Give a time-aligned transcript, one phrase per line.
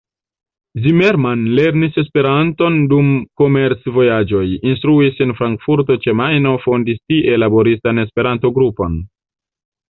[0.83, 3.11] Zimmermann lernis Esperanton dum
[3.41, 8.99] komerc-vojaĝoj, instruis en Frankfurto ĉe Majno, fondis tie laboristan Esperanto-grupon.